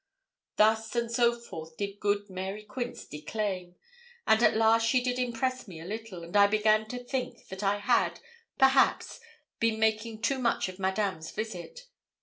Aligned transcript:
Thus 0.55 0.95
and 0.95 1.11
soforth 1.11 1.77
did 1.77 1.99
good 1.99 2.27
Mary 2.27 2.63
Quince 2.63 3.05
declaim, 3.05 3.75
and 4.25 4.41
at 4.41 4.55
last 4.57 4.87
she 4.87 5.03
did 5.03 5.19
impress 5.19 5.67
me 5.67 5.79
a 5.79 5.85
little, 5.85 6.23
and 6.23 6.35
I 6.35 6.47
began 6.47 6.87
to 6.87 7.03
think 7.03 7.49
that 7.49 7.61
I 7.61 7.77
had, 7.77 8.19
perhaps, 8.57 9.19
been 9.59 9.79
making 9.79 10.23
too 10.23 10.39
much 10.39 10.67
of 10.69 10.79
Madame's 10.79 11.29
visit. 11.29 11.85